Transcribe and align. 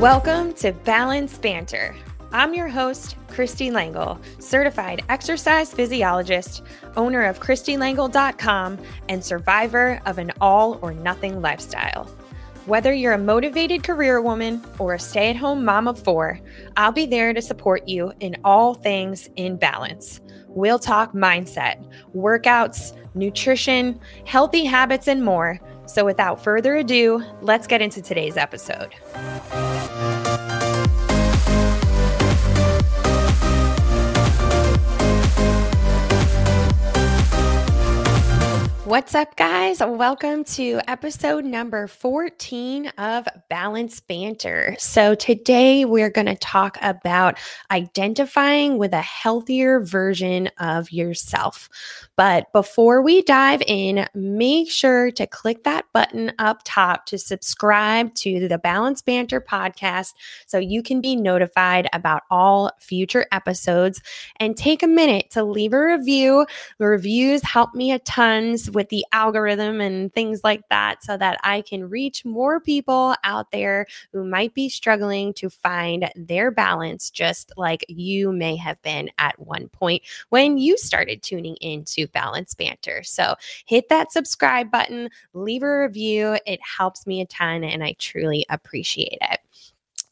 Welcome 0.00 0.54
to 0.54 0.72
Balance 0.72 1.36
Banter. 1.36 1.94
I'm 2.32 2.54
your 2.54 2.68
host, 2.68 3.16
Kristie 3.28 3.70
Lengel, 3.70 4.18
certified 4.38 5.04
exercise 5.10 5.74
physiologist, 5.74 6.62
owner 6.96 7.22
of 7.26 7.38
KristieLengel.com, 7.38 8.78
and 9.10 9.22
survivor 9.22 10.00
of 10.06 10.16
an 10.16 10.32
all 10.40 10.78
or 10.80 10.94
nothing 10.94 11.42
lifestyle. 11.42 12.06
Whether 12.64 12.94
you're 12.94 13.12
a 13.12 13.18
motivated 13.18 13.82
career 13.82 14.22
woman 14.22 14.64
or 14.78 14.94
a 14.94 14.98
stay 14.98 15.28
at 15.28 15.36
home 15.36 15.66
mom 15.66 15.86
of 15.86 16.02
four, 16.02 16.40
I'll 16.78 16.92
be 16.92 17.04
there 17.04 17.34
to 17.34 17.42
support 17.42 17.86
you 17.86 18.14
in 18.20 18.38
all 18.42 18.72
things 18.72 19.28
in 19.36 19.58
balance. 19.58 20.22
We'll 20.48 20.78
talk 20.78 21.12
mindset, 21.12 21.86
workouts, 22.16 22.96
nutrition, 23.14 24.00
healthy 24.24 24.64
habits, 24.64 25.08
and 25.08 25.22
more. 25.22 25.60
So, 25.86 26.04
without 26.04 26.42
further 26.42 26.76
ado, 26.76 27.22
let's 27.42 27.66
get 27.66 27.82
into 27.82 28.00
today's 28.00 28.36
episode. 28.36 28.94
What's 38.90 39.14
up, 39.14 39.36
guys? 39.36 39.78
Welcome 39.78 40.42
to 40.56 40.80
episode 40.88 41.44
number 41.44 41.86
14 41.86 42.88
of 42.98 43.28
Balance 43.48 44.00
Banter. 44.00 44.74
So, 44.80 45.14
today 45.14 45.84
we're 45.84 46.10
going 46.10 46.26
to 46.26 46.34
talk 46.34 46.76
about 46.82 47.38
identifying 47.70 48.78
with 48.78 48.92
a 48.92 49.00
healthier 49.00 49.78
version 49.78 50.50
of 50.58 50.90
yourself. 50.90 51.68
But 52.20 52.52
before 52.52 53.00
we 53.00 53.22
dive 53.22 53.62
in, 53.66 54.06
make 54.12 54.70
sure 54.70 55.10
to 55.12 55.26
click 55.26 55.64
that 55.64 55.86
button 55.94 56.34
up 56.38 56.60
top 56.66 57.06
to 57.06 57.16
subscribe 57.16 58.14
to 58.16 58.46
the 58.46 58.58
Balance 58.58 59.00
Banter 59.00 59.40
podcast 59.40 60.12
so 60.44 60.58
you 60.58 60.82
can 60.82 61.00
be 61.00 61.16
notified 61.16 61.88
about 61.94 62.24
all 62.30 62.72
future 62.78 63.24
episodes 63.32 64.02
and 64.38 64.54
take 64.54 64.82
a 64.82 64.86
minute 64.86 65.30
to 65.30 65.42
leave 65.42 65.72
a 65.72 65.80
review. 65.80 66.44
Reviews 66.78 67.42
help 67.42 67.74
me 67.74 67.90
a 67.90 67.98
tons 67.98 68.70
with 68.70 68.90
the 68.90 69.06
algorithm 69.12 69.80
and 69.80 70.12
things 70.12 70.44
like 70.44 70.68
that 70.68 71.02
so 71.02 71.16
that 71.16 71.40
I 71.42 71.62
can 71.62 71.88
reach 71.88 72.26
more 72.26 72.60
people 72.60 73.14
out 73.24 73.50
there 73.50 73.86
who 74.12 74.26
might 74.26 74.52
be 74.52 74.68
struggling 74.68 75.32
to 75.32 75.48
find 75.48 76.12
their 76.14 76.50
balance, 76.50 77.08
just 77.08 77.50
like 77.56 77.82
you 77.88 78.30
may 78.30 78.56
have 78.56 78.82
been 78.82 79.10
at 79.16 79.38
one 79.38 79.68
point 79.68 80.02
when 80.28 80.58
you 80.58 80.76
started 80.76 81.22
tuning 81.22 81.56
into 81.62 82.08
Balance 82.12 82.54
Banter. 82.54 83.02
So 83.02 83.34
hit 83.66 83.88
that 83.88 84.12
subscribe 84.12 84.70
button, 84.70 85.08
leave 85.34 85.62
a 85.62 85.80
review. 85.82 86.38
It 86.46 86.60
helps 86.62 87.06
me 87.06 87.20
a 87.20 87.26
ton 87.26 87.64
and 87.64 87.82
I 87.82 87.94
truly 87.98 88.44
appreciate 88.48 89.18
it. 89.20 89.40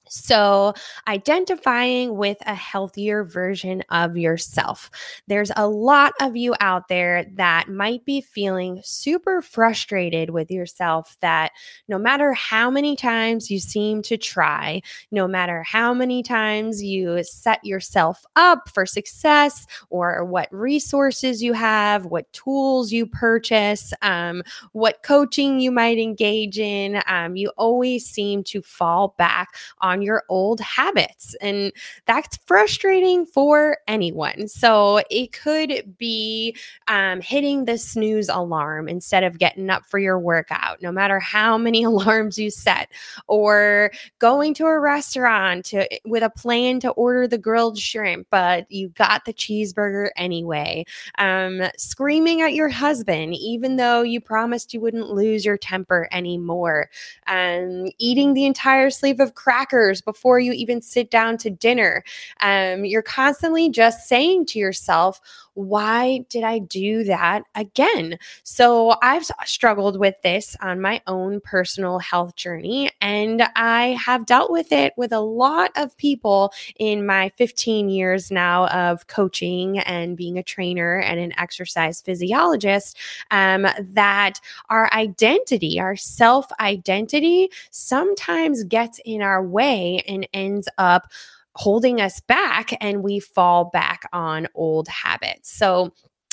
So, 0.09 0.75
identifying 1.07 2.17
with 2.17 2.39
a 2.47 2.55
healthier 2.55 3.25
version 3.25 3.83
of 3.91 4.17
yourself. 4.17 4.91
There's 5.27 5.51
a 5.57 5.69
lot 5.69 6.15
of 6.21 6.37
you 6.37 6.55
out 6.61 6.89
there 6.89 7.25
that 7.35 7.69
might 7.69 8.05
be 8.05 8.21
feeling 8.21 8.81
super 8.85 9.43
frustrated 9.43 10.31
with 10.31 10.51
yourself 10.51 11.17
that 11.21 11.53
no 11.89 11.99
matter 11.99 12.33
how 12.33 12.71
many 12.71 12.97
times 12.97 13.51
you 13.51 13.59
seem 13.59 14.03
to 14.03 14.17
try, 14.17 14.83
no 15.11 15.29
matter 15.29 15.63
how 15.63 15.95
many 15.95 16.23
times 16.23 16.83
you 16.83 17.23
set 17.23 17.65
yourself 17.65 18.25
up 18.37 18.69
for 18.69 18.87
success 18.87 19.67
or 19.91 20.25
what 20.25 20.49
resources 20.53 21.43
you 21.43 21.53
have, 21.53 22.07
what 22.07 22.31
tools 22.33 22.93
you 22.93 23.07
purchase, 23.07 23.93
um, 24.03 24.43
what 24.73 25.03
coaching 25.03 25.61
you 25.61 25.71
might 25.71 25.99
engage 25.99 26.59
in, 26.59 27.03
um, 27.07 27.37
you 27.37 27.51
always 27.57 28.05
seem 28.05 28.43
to 28.45 28.63
fall 28.63 29.15
back 29.19 29.49
on 29.81 29.98
on 29.99 30.03
your 30.03 30.23
old 30.29 30.61
habits. 30.61 31.35
And 31.41 31.73
that's 32.07 32.39
frustrating 32.47 33.27
for 33.27 33.79
anyone. 33.89 34.47
So 34.47 35.03
it 35.11 35.33
could 35.33 35.97
be 35.99 36.57
um, 36.87 37.21
hitting 37.21 37.65
the 37.65 37.79
snooze 37.79 38.29
alarm 38.29 38.89
instead 38.89 39.25
of 39.25 39.39
getting 39.39 39.71
up 39.71 39.85
for 39.87 39.99
your 39.99 40.19
workout, 40.19 40.81
no 40.83 40.93
matter 40.93 41.19
how 41.19 41.59
many 41.59 41.83
alarms 41.89 42.39
you 42.39 42.51
set, 42.51 42.91
or 43.27 43.91
going 44.19 44.55
to 44.55 44.67
a 44.67 44.79
restaurant 44.79 45.65
to, 45.67 45.89
with 46.05 46.23
a 46.23 46.31
plan 46.31 46.81
to 46.81 46.91
order 46.91 47.27
the 47.27 47.39
grilled 47.39 47.79
shrimp, 47.79 48.27
but 48.31 48.71
you 48.71 48.89
got 48.91 49.25
the 49.25 49.33
cheeseburger 49.33 50.11
anyway. 50.17 50.85
Um, 51.19 51.63
screaming 51.77 52.43
at 52.43 52.55
your 52.55 52.69
husband, 52.69 53.35
even 53.35 53.77
though 53.77 54.03
you 54.03 54.21
promised 54.21 54.73
you 54.73 54.81
wouldn't 54.81 55.11
lose 55.11 55.45
your 55.45 55.57
temper 55.57 56.09
anymore. 56.13 56.89
Um, 57.27 57.89
eating 57.99 58.35
the 58.35 58.45
entire 58.45 58.91
sleeve 58.91 59.21
of 59.21 59.35
crackers 59.35 59.88
before 60.05 60.39
you 60.39 60.53
even 60.53 60.81
sit 60.81 61.11
down 61.11 61.39
to 61.39 61.51
dinner. 61.51 62.05
Um, 62.41 62.85
you're 62.85 63.03
constantly 63.03 63.71
just 63.71 64.09
saying 64.09 64.47
to 64.47 64.59
yourself, 64.59 65.21
why 65.59 66.25
did 66.29 66.45
I 66.45 66.61
do 66.61 67.03
that 67.05 67.43
again? 67.57 68.17
So 68.45 68.95
I've 69.03 69.29
struggled 69.45 69.99
with 69.99 70.15
this 70.23 70.57
on 70.61 70.81
my 70.81 71.03
own 71.09 71.41
personal 71.41 71.99
health 71.99 72.37
journey, 72.37 72.93
and 73.01 73.43
I 73.57 73.99
have 74.01 74.25
dealt 74.25 74.53
with 74.53 74.71
it 74.71 74.93
with 74.97 75.13
a 75.13 75.19
lot 75.19 75.73
of 75.75 75.97
people 75.97 76.53
in 76.79 77.05
my 77.05 77.31
15 77.31 77.89
years 77.89 78.31
now 78.31 78.69
of 78.69 79.09
coaching 79.09 79.81
and 79.81 80.17
being 80.17 80.39
a 80.39 80.45
trainer 80.45 80.99
and 80.99 81.19
an 81.19 81.37
exercise 81.37 82.01
physiologist. 82.01 82.97
Um, 83.33 83.67
that 83.81 84.41
our 84.69 84.93
identity, 84.93 85.81
our 85.81 85.97
self 85.97 86.47
identity, 86.61 87.51
sometimes 87.73 88.63
gets 88.63 89.01
in 89.05 89.23
our 89.23 89.43
way 89.43 89.78
and 90.07 90.29
ends 90.33 90.69
up 90.79 91.11
holding 91.55 92.01
us 92.01 92.21
back 92.21 92.71
and 92.81 93.03
we 93.03 93.19
fall 93.19 93.71
back 93.73 94.09
on 94.13 94.47
old 94.55 94.89
habits. 94.89 95.51
So, 95.51 95.93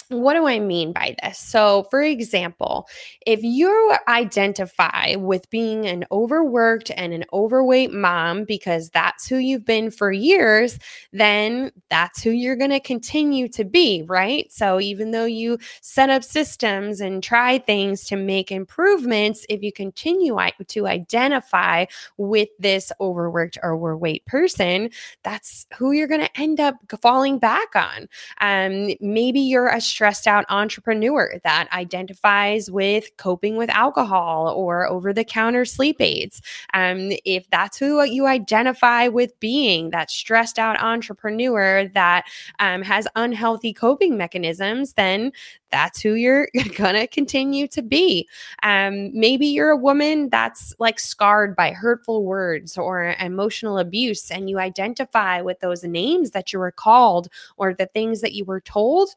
what 0.09 0.33
do 0.33 0.47
I 0.47 0.59
mean 0.59 0.93
by 0.93 1.15
this? 1.23 1.39
So, 1.39 1.87
for 1.89 2.01
example, 2.01 2.87
if 3.25 3.43
you 3.43 3.95
identify 4.07 5.15
with 5.15 5.49
being 5.49 5.85
an 5.85 6.05
overworked 6.11 6.91
and 6.95 7.13
an 7.13 7.25
overweight 7.33 7.91
mom 7.91 8.43
because 8.43 8.89
that's 8.89 9.27
who 9.27 9.37
you've 9.37 9.65
been 9.65 9.91
for 9.91 10.11
years, 10.11 10.79
then 11.11 11.71
that's 11.89 12.21
who 12.21 12.31
you're 12.31 12.55
going 12.55 12.71
to 12.71 12.79
continue 12.79 13.47
to 13.49 13.63
be, 13.63 14.03
right? 14.07 14.51
So, 14.51 14.79
even 14.79 15.11
though 15.11 15.25
you 15.25 15.57
set 15.81 16.09
up 16.09 16.23
systems 16.23 17.01
and 17.01 17.23
try 17.23 17.59
things 17.59 18.05
to 18.05 18.15
make 18.15 18.51
improvements, 18.51 19.45
if 19.49 19.61
you 19.63 19.71
continue 19.71 20.37
to 20.67 20.87
identify 20.87 21.85
with 22.17 22.49
this 22.59 22.91
overworked 22.99 23.57
or 23.63 23.75
overweight 23.75 24.25
person, 24.25 24.89
that's 25.23 25.65
who 25.77 25.91
you're 25.91 26.07
going 26.07 26.21
to 26.21 26.39
end 26.39 26.59
up 26.59 26.75
falling 27.01 27.39
back 27.39 27.75
on. 27.75 28.07
Um, 28.41 28.93
maybe 29.01 29.39
you're 29.39 29.67
a 29.67 29.81
stressed 29.95 30.27
out 30.27 30.43
entrepreneur 30.49 31.39
that 31.45 31.69
identifies 31.71 32.69
with 32.69 33.15
coping 33.15 33.55
with 33.55 33.69
alcohol 33.69 34.49
or 34.49 34.85
over 34.87 35.13
the 35.13 35.23
counter 35.23 35.63
sleep 35.63 35.95
aids. 36.01 36.41
Um, 36.73 37.13
if 37.23 37.49
that's 37.49 37.77
who 37.77 38.03
you 38.03 38.27
identify 38.27 39.07
with 39.07 39.39
being, 39.39 39.91
that 39.91 40.11
stressed 40.11 40.59
out 40.59 40.81
entrepreneur 40.81 41.87
that 41.93 42.25
um, 42.59 42.81
has 42.81 43.07
unhealthy 43.15 43.71
coping 43.71 44.17
mechanisms, 44.17 44.93
then 44.95 45.31
that's 45.71 46.01
who 46.01 46.13
you're 46.13 46.49
to 46.53 47.07
continue 47.07 47.67
to 47.69 47.81
be. 47.81 48.27
Um, 48.63 49.17
maybe 49.17 49.45
you're 49.45 49.71
a 49.71 49.77
woman 49.77 50.29
that's 50.29 50.75
like 50.77 50.99
scarred 50.99 51.55
by 51.55 51.71
hurtful 51.71 52.25
words 52.25 52.77
or 52.77 53.15
emotional 53.19 53.77
abuse, 53.77 54.29
and 54.29 54.49
you 54.49 54.59
identify 54.59 55.39
with 55.39 55.61
those 55.61 55.83
names 55.83 56.31
that 56.31 56.51
you 56.51 56.59
were 56.59 56.71
called 56.71 57.29
or 57.55 57.73
the 57.73 57.87
things 57.87 58.19
that 58.21 58.33
you 58.33 58.43
were 58.43 58.61
told 58.61 59.09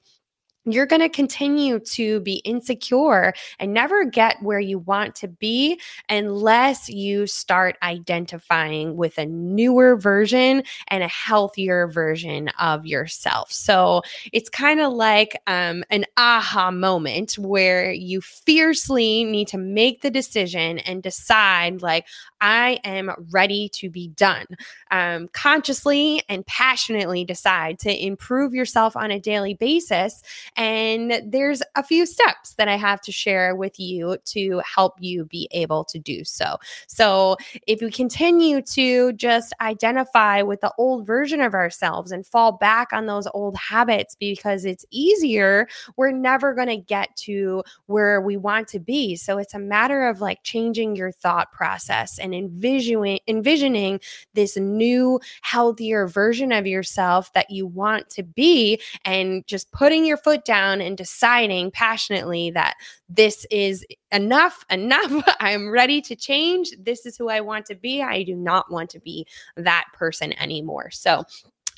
you're 0.73 0.87
going 0.87 1.03
to 1.03 1.09
continue 1.09 1.79
to 1.81 2.21
be 2.21 2.37
insecure 2.45 3.33
and 3.59 3.73
never 3.73 4.05
get 4.05 4.43
where 4.43 4.61
you 4.61 4.79
want 4.79 5.15
to 5.17 5.29
be 5.29 5.81
unless 6.09 6.89
you 6.89 7.27
start 7.27 7.77
identifying 7.83 8.97
with 8.97 9.19
a 9.19 9.27
newer 9.27 9.97
version 9.97 10.63
and 10.89 11.03
a 11.03 11.09
healthier 11.09 11.87
version 11.89 12.49
of 12.61 12.87
yourself. 12.87 13.53
So 13.53 14.03
it's 14.33 14.49
kind 14.49 14.81
of 14.81 14.93
like 14.93 15.41
um, 15.47 15.85
an 15.91 16.05
aha 16.17 16.71
moment 16.71 17.35
where 17.35 17.93
you 17.93 18.21
fiercely 18.21 19.25
need 19.25 19.49
to 19.49 19.59
make 19.59 20.03
the 20.03 20.11
decision 20.11 20.79
and 20.79 21.03
decide, 21.03 21.83
like, 21.83 22.07
I 22.41 22.79
am 22.85 23.11
ready 23.31 23.69
to 23.75 23.91
be 23.91 24.09
done. 24.09 24.47
Um, 24.91 25.29
consciously 25.33 26.23
and 26.29 26.47
passionately 26.47 27.25
decide 27.25 27.79
to 27.81 28.05
improve 28.05 28.55
yourself 28.55 28.97
on 28.97 29.11
a 29.11 29.21
daily 29.21 29.55
basis 29.55 30.23
And 30.59 31.23
there's 31.25 31.63
a 31.77 31.85
few 31.85 32.05
steps 32.05 32.55
that 32.55 32.67
I 32.67 32.77
have 32.77 33.01
to 33.03 33.13
share 33.13 33.55
with 33.55 33.79
you 33.79 34.19
to 34.25 34.61
help 34.67 34.95
you 34.99 35.25
be 35.25 35.49
able 35.53 35.85
to 35.85 36.01
do 36.01 36.25
so. 36.25 36.57
So 36.89 37.37
if 37.69 37.81
we 37.81 37.93
continue 37.93 38.61
to 38.63 39.13
just 39.13 39.53
identify 39.61 40.43
with 40.43 40.61
the 40.61 40.73
old 40.77 41.07
version 41.07 41.41
of 41.41 41.55
ourselves 41.55 42.11
and 42.11 42.27
fall 42.27 42.51
back 42.51 42.93
on 42.93 43.07
those 43.07 43.29
old 43.35 43.57
habits 43.57 44.17
because 44.17 44.65
it's 44.65 44.85
easier, 44.91 45.69
we're 45.97 46.11
never 46.11 46.53
going 46.55 46.69
to 46.69 46.77
get 46.77 47.15
to 47.19 47.63
where 47.87 48.21
we 48.21 48.37
want 48.37 48.67
to 48.69 48.81
be. 48.81 49.15
So 49.15 49.39
it's 49.39 49.55
a 49.55 49.61
matter 49.61 50.09
of 50.09 50.21
like 50.21 50.43
changing 50.43 50.97
your 50.97 51.13
thought 51.13 51.53
process 51.53 52.19
and 52.19 52.35
envisioning 52.35 53.21
envisioning 53.29 54.01
this 54.35 54.57
new 54.57 55.21
healthier 55.43 56.09
version 56.09 56.51
of 56.51 56.67
yourself 56.67 57.33
that 57.35 57.49
you 57.49 57.65
want 57.65 58.11
to 58.11 58.25
be 58.25 58.81
and 59.05 59.47
just 59.47 59.71
putting 59.71 60.05
your 60.05 60.17
foot 60.17 60.38
down 60.45 60.81
and 60.81 60.97
deciding 60.97 61.71
passionately 61.71 62.51
that 62.51 62.75
this 63.09 63.47
is 63.51 63.85
enough, 64.13 64.65
enough. 64.71 65.13
I'm 65.41 65.71
ready 65.71 66.01
to 66.03 66.17
change. 66.17 66.73
This 66.79 67.07
is 67.07 67.17
who 67.17 67.29
I 67.29 67.41
want 67.41 67.67
to 67.67 67.75
be. 67.75 68.03
I 68.03 68.23
do 68.23 68.35
not 68.35 68.71
want 68.71 68.91
to 68.91 69.01
be 69.01 69.27
that 69.57 69.87
person 69.95 70.33
anymore. 70.41 70.91
So, 70.91 71.25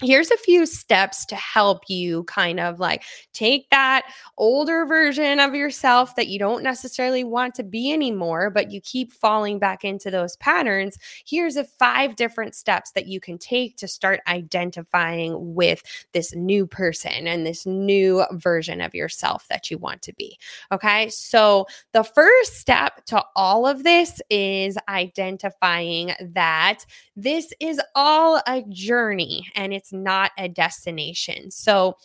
here's 0.02 0.30
a 0.30 0.36
few 0.36 0.66
steps 0.66 1.24
to 1.26 1.36
help 1.36 1.84
you 1.88 2.24
kind 2.24 2.60
of 2.60 2.80
like 2.80 3.04
take 3.32 3.68
that 3.70 4.10
older 4.38 4.86
version 4.86 5.40
of 5.40 5.54
yourself 5.54 6.16
that 6.16 6.28
you 6.28 6.38
don't 6.38 6.62
necessarily 6.62 7.24
want 7.24 7.54
to 7.54 7.62
be 7.62 7.92
anymore, 7.92 8.50
but 8.50 8.70
you 8.70 8.80
keep 8.80 9.12
falling 9.12 9.58
back 9.58 9.84
into 9.84 10.10
those 10.10 10.36
patterns. 10.36 10.96
Here's 11.26 11.56
a 11.56 11.64
five 11.64 12.16
different 12.16 12.54
steps 12.54 12.92
that 12.92 13.06
you 13.06 13.20
can 13.20 13.38
take 13.38 13.76
to 13.76 13.88
start 13.88 14.20
identifying 14.26 15.54
with 15.54 15.82
this 16.12 16.34
new 16.34 16.66
person 16.66 17.26
and 17.26 17.46
this 17.46 17.66
new 17.66 18.24
version 18.32 18.80
of 18.80 18.94
yourself 18.94 19.46
that 19.48 19.70
you 19.70 19.78
want 19.78 20.02
to 20.02 20.12
be. 20.14 20.38
Okay. 20.72 21.08
So 21.10 21.66
the 21.92 22.04
first 22.04 22.56
step 22.56 23.04
to 23.06 23.22
all 23.36 23.66
of 23.66 23.84
this 23.84 24.20
is 24.30 24.76
identifying 24.88 26.12
that 26.20 26.84
this 27.16 27.52
is 27.60 27.80
all 27.94 28.40
a 28.46 28.62
journey 28.68 29.46
and 29.54 29.72
it's 29.72 29.89
not 29.92 30.32
a 30.38 30.48
destination. 30.48 31.50
So, 31.50 31.96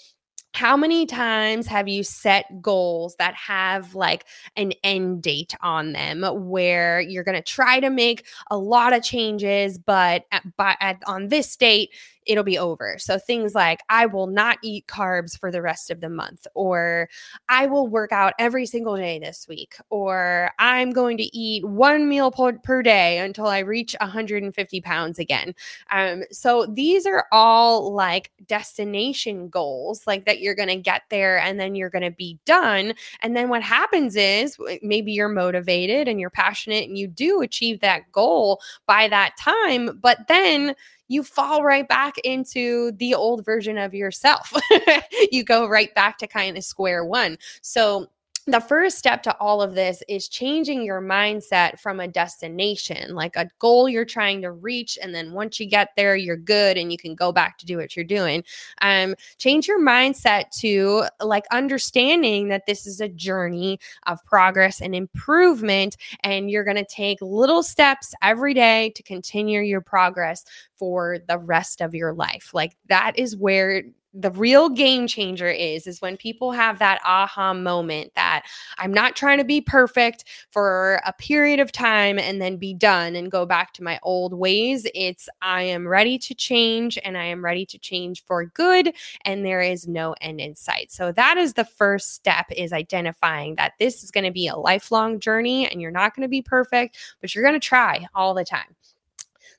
how 0.53 0.77
many 0.77 1.05
times 1.05 1.67
have 1.67 1.89
you 1.89 2.01
set 2.01 2.45
goals 2.61 3.17
that 3.19 3.33
have 3.35 3.93
like 3.93 4.25
an 4.55 4.71
end 4.85 5.21
date 5.21 5.53
on 5.59 5.91
them 5.91 6.23
where 6.47 7.01
you're 7.01 7.25
going 7.25 7.35
to 7.35 7.41
try 7.41 7.81
to 7.81 7.89
make 7.89 8.25
a 8.49 8.57
lot 8.57 8.93
of 8.93 9.03
changes 9.03 9.77
but 9.77 10.23
by, 10.55 10.77
at, 10.79 11.03
on 11.07 11.27
this 11.27 11.57
date 11.57 11.89
it'll 12.25 12.43
be 12.43 12.57
over. 12.57 12.97
So 12.99 13.17
things 13.17 13.55
like 13.55 13.81
I 13.89 14.05
will 14.05 14.27
not 14.27 14.57
eat 14.63 14.87
carbs 14.87 15.37
for 15.37 15.51
the 15.51 15.61
rest 15.61 15.91
of 15.91 16.01
the 16.01 16.09
month, 16.09 16.47
or 16.53 17.09
I 17.49 17.67
will 17.67 17.87
work 17.87 18.11
out 18.11 18.33
every 18.39 18.65
single 18.65 18.95
day 18.95 19.19
this 19.19 19.47
week, 19.47 19.75
or 19.89 20.51
I'm 20.59 20.91
going 20.91 21.17
to 21.17 21.37
eat 21.37 21.65
one 21.65 22.07
meal 22.09 22.31
per, 22.31 22.53
per 22.53 22.81
day 22.81 23.19
until 23.19 23.47
I 23.47 23.59
reach 23.59 23.95
150 23.99 24.81
pounds 24.81 25.19
again. 25.19 25.53
Um, 25.91 26.23
so 26.31 26.65
these 26.65 27.05
are 27.05 27.25
all 27.31 27.93
like 27.93 28.31
destination 28.47 29.49
goals, 29.49 30.05
like 30.07 30.25
that 30.25 30.39
you're 30.39 30.55
going 30.55 30.69
to 30.69 30.75
get 30.75 31.03
there 31.09 31.39
and 31.39 31.59
then 31.59 31.75
you're 31.75 31.89
going 31.89 32.03
to 32.03 32.11
be 32.11 32.39
done. 32.45 32.93
And 33.21 33.35
then 33.35 33.49
what 33.49 33.63
happens 33.63 34.15
is 34.15 34.57
maybe 34.81 35.11
you're 35.11 35.29
motivated 35.29 36.07
and 36.07 36.19
you're 36.19 36.29
passionate 36.29 36.87
and 36.87 36.97
you 36.97 37.07
do 37.07 37.41
achieve 37.41 37.79
that 37.81 38.11
goal 38.11 38.61
by 38.85 39.07
that 39.07 39.35
time, 39.37 39.99
but 40.01 40.27
then 40.27 40.75
you 41.07 41.23
fall 41.23 41.63
right 41.63 41.87
back 41.87 42.15
into 42.23 42.91
the 42.93 43.13
old 43.13 43.45
version 43.45 43.77
of 43.77 43.93
yourself. 43.93 44.53
you 45.31 45.43
go 45.43 45.67
right 45.67 45.93
back 45.93 46.17
to 46.19 46.27
kind 46.27 46.57
of 46.57 46.63
square 46.63 47.05
one. 47.05 47.37
So 47.61 48.07
the 48.47 48.59
first 48.59 48.99
step 48.99 49.23
to 49.23 49.35
all 49.39 49.61
of 49.61 49.73
this 49.73 50.03
is 50.07 50.27
changing 50.27 50.83
your 50.83 51.01
mindset 51.01 51.79
from 51.79 51.99
a 51.99 52.07
destination, 52.07 53.15
like 53.15 53.35
a 53.35 53.49
goal 53.57 53.89
you're 53.89 54.05
trying 54.05 54.41
to 54.43 54.51
reach. 54.51 54.99
And 55.01 55.15
then 55.15 55.33
once 55.33 55.59
you 55.59 55.65
get 55.65 55.89
there, 55.97 56.15
you're 56.15 56.37
good 56.37 56.77
and 56.77 56.91
you 56.91 56.97
can 56.97 57.15
go 57.15 57.31
back 57.31 57.57
to 57.57 57.65
do 57.65 57.77
what 57.77 57.95
you're 57.95 58.05
doing. 58.05 58.43
Um, 58.81 59.15
change 59.39 59.67
your 59.67 59.81
mindset 59.81 60.51
to 60.59 61.05
like 61.21 61.45
understanding 61.51 62.49
that 62.49 62.67
this 62.67 62.85
is 62.85 63.01
a 63.01 63.09
journey 63.09 63.79
of 64.05 64.23
progress 64.25 64.79
and 64.79 64.93
improvement. 64.93 65.97
And 66.23 66.51
you're 66.51 66.63
going 66.63 66.77
to 66.77 66.85
take 66.85 67.17
little 67.21 67.63
steps 67.63 68.13
every 68.21 68.53
day 68.53 68.91
to 68.95 69.01
continue 69.01 69.61
your 69.61 69.81
progress 69.81 70.45
for 70.75 71.17
the 71.27 71.39
rest 71.39 71.81
of 71.81 71.95
your 71.95 72.13
life. 72.13 72.51
Like 72.53 72.77
that 72.89 73.17
is 73.17 73.35
where 73.35 73.83
the 74.15 74.31
real 74.31 74.69
game 74.69 75.07
changer 75.07 75.49
is 75.49 75.85
is 75.85 76.01
when 76.01 76.15
people 76.15 76.51
have 76.53 76.79
that 76.79 77.01
aha 77.03 77.53
moment 77.53 78.11
that 78.15 78.45
I'm 78.77 78.93
not 78.93 79.15
trying 79.15 79.37
to 79.39 79.43
be 79.43 79.59
perfect 79.59 80.23
for 80.49 81.01
a 81.05 81.11
period 81.11 81.59
of 81.59 81.71
time 81.71 82.17
and 82.17 82.41
then 82.41 82.55
be 82.55 82.73
done 82.73 83.15
and 83.15 83.29
go 83.29 83.45
back 83.45 83.73
to 83.73 83.83
my 83.83 83.99
old 84.03 84.33
ways. 84.33 84.87
It's 84.95 85.27
I 85.41 85.63
am 85.63 85.87
ready 85.87 86.17
to 86.19 86.33
change 86.33 86.97
and 87.03 87.17
I 87.17 87.25
am 87.25 87.43
ready 87.43 87.65
to 87.65 87.77
change 87.77 88.23
for 88.23 88.45
good 88.45 88.93
and 89.25 89.45
there 89.45 89.61
is 89.61 89.87
no 89.87 90.15
end 90.21 90.39
in 90.39 90.55
sight. 90.55 90.91
So 90.91 91.11
that 91.11 91.37
is 91.37 91.53
the 91.53 91.65
first 91.65 92.13
step 92.13 92.45
is 92.55 92.71
identifying 92.71 93.55
that 93.55 93.73
this 93.79 94.03
is 94.03 94.11
going 94.11 94.25
to 94.25 94.31
be 94.31 94.47
a 94.47 94.55
lifelong 94.55 95.19
journey 95.19 95.69
and 95.69 95.81
you're 95.81 95.91
not 95.91 96.15
going 96.15 96.23
to 96.23 96.29
be 96.29 96.41
perfect, 96.41 96.97
but 97.19 97.35
you're 97.35 97.43
going 97.43 97.59
to 97.59 97.59
try 97.59 98.07
all 98.15 98.33
the 98.33 98.45
time. 98.45 98.75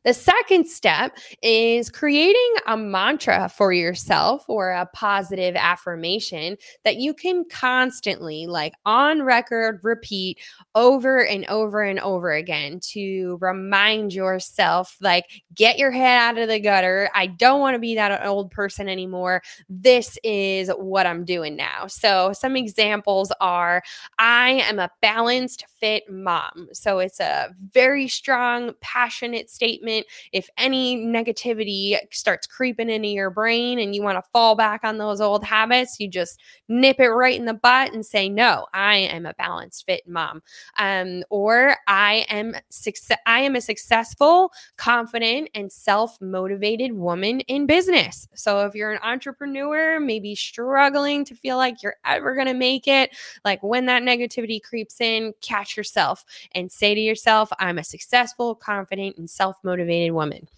The 0.07 0.15
second 0.15 0.69
step 0.69 1.19
is 1.43 1.91
creating 1.91 2.55
a 2.69 2.77
mantra 2.77 3.49
for 3.49 3.73
yourself 3.73 4.45
or 4.49 4.71
a 4.71 4.87
positive 4.95 5.57
affirmation 5.57 6.57
that 6.85 6.95
you 6.95 7.13
can 7.13 7.45
constantly, 7.51 8.47
like 8.47 8.73
on 8.85 9.23
record, 9.23 9.81
repeat 9.83 10.39
over 10.77 11.25
and 11.25 11.45
over 11.47 11.83
and 11.83 11.99
over 11.99 12.31
again 12.31 12.79
to 12.93 13.37
remind 13.41 14.15
yourself, 14.15 14.97
like, 15.01 15.25
get 15.57 15.77
your 15.77 15.91
head 15.91 16.19
out 16.19 16.39
of 16.41 16.49
the 16.49 16.61
gutter. 16.61 17.11
I 17.13 17.27
don't 17.27 17.59
want 17.59 17.75
to 17.75 17.81
be 17.81 17.97
that 17.97 18.25
old 18.25 18.53
person 18.53 18.89
anymore. 18.89 19.43
This 19.69 20.21
is 20.23 20.71
what 20.79 21.07
I'm 21.07 21.25
doing 21.25 21.57
now. 21.57 21.89
So, 21.89 22.33
some 22.33 22.55
examples 22.55 23.33
are 23.41 23.83
I 24.21 24.63
am 24.69 24.79
a 24.79 24.89
balanced, 25.03 25.65
fit 25.81 26.09
mom. 26.09 26.69
So, 26.73 27.01
it's 27.01 27.19
a 27.19 27.53
very 27.73 28.07
strong, 28.07 28.73
passionate 28.81 29.51
statement 29.51 29.96
if 30.33 30.49
any 30.59 30.99
negativity 30.99 31.97
starts 32.11 32.47
creeping 32.47 32.91
into 32.91 33.09
your 33.09 33.31
brain 33.31 33.79
and 33.79 33.95
you 33.95 34.03
want 34.03 34.17
to 34.23 34.31
fall 34.33 34.55
back 34.55 34.83
on 34.85 34.99
those 34.99 35.21
old 35.21 35.45
habits, 35.45 36.01
you 36.01 36.09
just 36.09 36.41
nip 36.69 36.99
it 36.99 37.09
right 37.09 37.39
in 37.39 37.47
the 37.47 37.55
butt 37.55 37.93
and 37.93 38.05
say, 38.05 38.29
No, 38.29 38.67
I 38.73 38.97
am 38.97 39.27
a 39.27 39.35
balanced 39.35 39.87
fit 39.87 40.07
mom. 40.07 40.43
Um, 40.79 41.23
or 41.31 41.77
I 41.87 42.27
am 42.29 42.55
success 42.71 43.19
I 43.27 43.41
am 43.41 43.57
a 43.57 43.61
successful, 43.61 44.53
confident, 44.77 45.51
and 45.55 45.71
self-motivated 45.71 46.93
woman 46.93 47.41
in 47.41 47.67
business. 47.67 48.29
So 48.35 48.67
if 48.67 48.75
you're 48.75 48.93
an 48.93 49.01
entrepreneur, 49.03 50.01
maybe 50.01 50.35
struggling 50.35 51.25
to 51.27 51.35
feel 51.35 51.57
like 51.57 51.83
you're 51.83 51.97
ever 52.05 52.35
gonna 52.35 52.55
make 52.55 52.89
it, 52.89 53.15
like 53.45 53.63
when 53.63 53.87
that 53.87 54.03
negativity 54.03 54.63
creeps 54.63 55.01
in, 55.01 55.33
catch 55.41 55.77
yourself 55.77 56.25
and 56.53 56.71
say 56.71 56.95
to 56.95 57.01
yourself, 57.01 57.51
I'm 57.59 57.79
a 57.79 57.85
successful, 57.85 58.55
confident, 58.55 59.17
and 59.17 59.29
self-motivated 59.29 59.67
motivated 59.67 59.86
woman. 60.11 60.49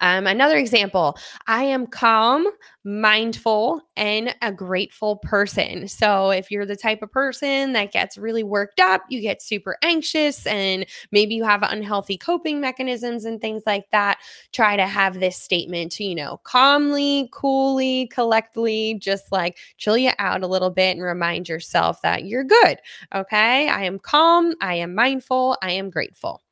Um, 0.00 0.26
another 0.26 0.56
example 0.56 1.16
I 1.46 1.64
am 1.64 1.86
calm, 1.86 2.46
mindful, 2.84 3.82
and 3.96 4.34
a 4.42 4.52
grateful 4.52 5.16
person. 5.16 5.88
So, 5.88 6.30
if 6.30 6.50
you're 6.50 6.66
the 6.66 6.76
type 6.76 7.02
of 7.02 7.12
person 7.12 7.72
that 7.72 7.92
gets 7.92 8.18
really 8.18 8.42
worked 8.42 8.80
up, 8.80 9.02
you 9.08 9.20
get 9.20 9.42
super 9.42 9.76
anxious, 9.82 10.46
and 10.46 10.86
maybe 11.12 11.34
you 11.34 11.44
have 11.44 11.62
unhealthy 11.62 12.16
coping 12.16 12.60
mechanisms 12.60 13.24
and 13.24 13.40
things 13.40 13.62
like 13.66 13.90
that, 13.92 14.18
try 14.52 14.76
to 14.76 14.86
have 14.86 15.20
this 15.20 15.36
statement 15.36 15.92
to, 15.92 16.04
you 16.04 16.14
know, 16.14 16.40
calmly, 16.44 17.28
coolly, 17.32 18.08
collectively, 18.08 18.94
just 19.00 19.32
like 19.32 19.58
chill 19.78 19.96
you 19.96 20.12
out 20.18 20.42
a 20.42 20.46
little 20.46 20.70
bit 20.70 20.96
and 20.96 21.02
remind 21.02 21.48
yourself 21.48 22.00
that 22.02 22.24
you're 22.24 22.44
good. 22.44 22.78
Okay. 23.14 23.68
I 23.68 23.84
am 23.84 23.98
calm, 23.98 24.54
I 24.60 24.74
am 24.74 24.94
mindful, 24.94 25.56
I 25.62 25.72
am 25.72 25.90
grateful. 25.90 26.43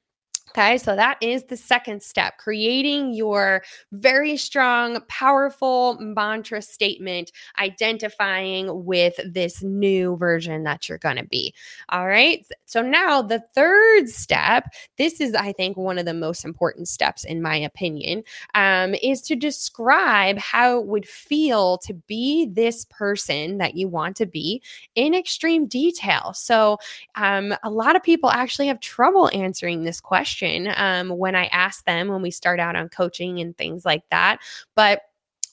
Okay, 0.55 0.77
so 0.77 0.95
that 0.95 1.17
is 1.23 1.45
the 1.45 1.57
second 1.57 2.03
step 2.03 2.37
creating 2.37 3.15
your 3.15 3.63
very 3.93 4.37
strong, 4.37 5.01
powerful 5.09 5.97
mantra 5.99 6.61
statement, 6.61 7.33
identifying 7.59 8.85
with 8.85 9.19
this 9.25 9.63
new 9.63 10.15
version 10.19 10.65
that 10.65 10.91
you're 10.91 10.99
going 10.99 11.17
to 11.17 11.25
be. 11.25 11.55
All 11.89 12.07
right, 12.07 12.47
so 12.67 12.83
now 12.83 13.23
the 13.23 13.43
third 13.55 14.11
step, 14.11 14.67
this 14.99 15.23
is, 15.23 15.35
I 15.35 15.53
think, 15.53 15.79
one 15.79 15.97
of 15.97 16.05
the 16.05 16.13
most 16.13 16.45
important 16.45 16.87
steps, 16.87 17.25
in 17.25 17.41
my 17.41 17.57
opinion, 17.57 18.23
um, 18.55 18.95
is 19.03 19.23
to 19.23 19.37
describe 19.37 20.37
how 20.37 20.81
it 20.81 20.87
would 20.87 21.09
feel 21.09 21.79
to 21.79 21.95
be 21.95 22.45
this 22.45 22.85
person 22.91 23.57
that 23.57 23.75
you 23.75 23.89
want 23.89 24.17
to 24.17 24.27
be 24.27 24.61
in 24.97 25.15
extreme 25.15 25.67
detail. 25.67 26.35
So, 26.35 26.77
um, 27.15 27.55
a 27.63 27.71
lot 27.71 27.97
of 27.97 28.03
people 28.03 28.29
actually 28.29 28.67
have 28.67 28.81
trouble 28.81 29.31
answering 29.33 29.85
this 29.85 29.99
question 29.99 30.42
um, 30.77 31.11
when 31.11 31.35
I 31.35 31.47
ask 31.47 31.85
them 31.85 32.09
when 32.09 32.23
we 32.23 32.31
start 32.31 32.61
out 32.61 32.77
on 32.77 32.89
coaching 32.89 33.41
and 33.41 33.57
things 33.57 33.85
like 33.85 34.03
that. 34.11 34.41
But 34.75 35.03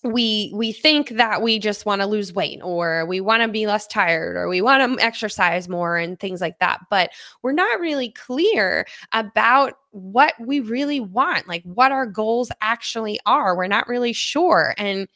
we 0.03 0.51
we 0.53 0.71
think 0.71 1.09
that 1.09 1.41
we 1.41 1.59
just 1.59 1.85
want 1.85 2.01
to 2.01 2.07
lose 2.07 2.33
weight 2.33 2.59
or 2.63 3.05
we 3.05 3.19
want 3.19 3.41
to 3.41 3.49
be 3.49 3.67
less 3.67 3.85
tired 3.85 4.37
or 4.37 4.47
we 4.47 4.61
want 4.61 4.97
to 4.97 5.03
exercise 5.03 5.67
more 5.67 5.97
and 5.97 6.19
things 6.19 6.39
like 6.39 6.57
that 6.59 6.79
but 6.89 7.09
we're 7.41 7.51
not 7.51 7.79
really 7.79 8.09
clear 8.11 8.85
about 9.11 9.73
what 9.91 10.33
we 10.39 10.61
really 10.61 11.01
want 11.01 11.47
like 11.49 11.63
what 11.63 11.91
our 11.91 12.05
goals 12.05 12.49
actually 12.61 13.19
are 13.25 13.57
we're 13.57 13.67
not 13.67 13.87
really 13.87 14.13
sure 14.13 14.73
and 14.77 15.07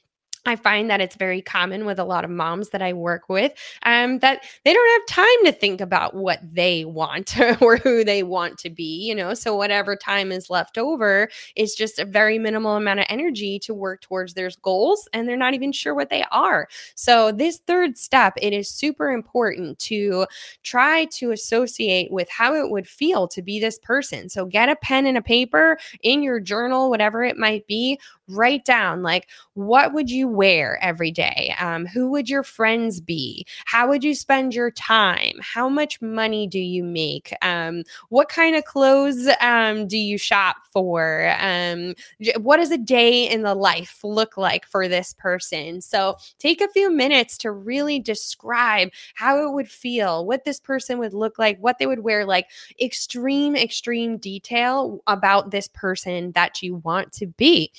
I 0.45 0.57
find 0.57 0.89
that 0.89 0.99
it's 0.99 1.15
very 1.15 1.41
common 1.41 1.85
with 1.85 1.99
a 1.99 2.03
lot 2.03 2.25
of 2.25 2.29
moms 2.29 2.69
that 2.69 2.81
I 2.81 2.91
work 2.91 3.29
with 3.29 3.53
um, 3.83 4.19
that 4.19 4.43
they 4.65 4.73
don't 4.73 4.99
have 4.99 5.07
time 5.07 5.45
to 5.45 5.51
think 5.53 5.79
about 5.79 6.15
what 6.15 6.39
they 6.43 6.83
want 6.83 7.39
or 7.61 7.77
who 7.77 8.03
they 8.03 8.23
want 8.23 8.57
to 8.59 8.69
be, 8.69 9.05
you 9.07 9.15
know. 9.15 9.33
So, 9.33 9.55
whatever 9.55 9.95
time 9.95 10.31
is 10.31 10.49
left 10.49 10.77
over 10.77 11.29
is 11.55 11.75
just 11.75 11.97
a 11.97 12.05
very 12.05 12.39
minimal 12.39 12.75
amount 12.75 12.99
of 12.99 13.05
energy 13.09 13.57
to 13.59 13.73
work 13.73 14.01
towards 14.01 14.33
their 14.33 14.49
goals, 14.61 15.07
and 15.13 15.27
they're 15.27 15.37
not 15.37 15.53
even 15.53 15.71
sure 15.71 15.95
what 15.95 16.09
they 16.09 16.25
are. 16.31 16.67
So, 16.95 17.31
this 17.31 17.59
third 17.65 17.97
step, 17.97 18.33
it 18.41 18.51
is 18.51 18.69
super 18.69 19.11
important 19.11 19.79
to 19.79 20.27
try 20.61 21.05
to 21.05 21.31
associate 21.31 22.11
with 22.11 22.29
how 22.29 22.53
it 22.53 22.69
would 22.69 22.87
feel 22.87 23.29
to 23.29 23.41
be 23.41 23.61
this 23.61 23.79
person. 23.79 24.27
So, 24.27 24.45
get 24.45 24.67
a 24.67 24.75
pen 24.75 25.05
and 25.05 25.17
a 25.17 25.21
paper 25.21 25.77
in 26.01 26.21
your 26.21 26.41
journal, 26.41 26.89
whatever 26.89 27.23
it 27.23 27.37
might 27.37 27.65
be, 27.65 27.97
write 28.27 28.65
down 28.65 29.03
like, 29.03 29.27
what 29.53 29.93
would 29.93 30.09
you 30.09 30.27
wear 30.33 30.77
every 30.83 31.11
day? 31.11 31.55
Um, 31.59 31.85
who 31.85 32.09
would 32.11 32.29
your 32.29 32.43
friends 32.43 32.99
be? 32.99 33.45
How 33.65 33.87
would 33.87 34.03
you 34.03 34.15
spend 34.15 34.53
your 34.53 34.71
time? 34.71 35.35
How 35.41 35.69
much 35.69 36.01
money 36.01 36.47
do 36.47 36.59
you 36.59 36.83
make? 36.83 37.33
Um, 37.41 37.83
what 38.09 38.29
kind 38.29 38.55
of 38.55 38.65
clothes 38.65 39.29
um, 39.39 39.87
do 39.87 39.97
you 39.97 40.17
shop 40.17 40.57
for? 40.71 41.33
Um, 41.39 41.95
what 42.37 42.57
does 42.57 42.71
a 42.71 42.77
day 42.77 43.29
in 43.29 43.43
the 43.43 43.55
life 43.55 43.99
look 44.03 44.35
like 44.37 44.65
for 44.65 44.87
this 44.87 45.13
person? 45.13 45.81
So 45.81 46.17
take 46.39 46.61
a 46.61 46.69
few 46.69 46.91
minutes 46.91 47.37
to 47.39 47.51
really 47.51 47.99
describe 47.99 48.89
how 49.15 49.47
it 49.47 49.53
would 49.53 49.69
feel, 49.69 50.25
what 50.25 50.43
this 50.43 50.59
person 50.59 50.99
would 50.99 51.13
look 51.13 51.39
like, 51.39 51.57
what 51.59 51.77
they 51.79 51.85
would 51.85 52.03
wear, 52.03 52.25
like 52.25 52.49
extreme, 52.81 53.55
extreme 53.55 54.17
detail 54.17 55.01
about 55.07 55.51
this 55.51 55.67
person 55.67 56.31
that 56.33 56.61
you 56.61 56.75
want 56.75 57.11
to 57.13 57.27
be. 57.27 57.71